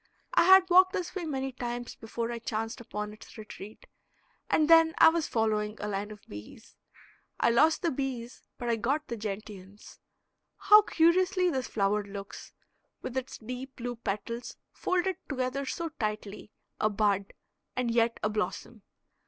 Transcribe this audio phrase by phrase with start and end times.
[0.33, 3.85] I had walked this way many times before I chanced upon its retreat;
[4.49, 6.75] and then I was following a line of bees.
[7.39, 9.99] I lost the bees but I got the gentians.
[10.57, 12.51] How curiously this flower looks,
[13.03, 16.49] with its deep blue petals folded together so tightly
[16.79, 17.33] a bud
[17.75, 18.81] and yet a blossom.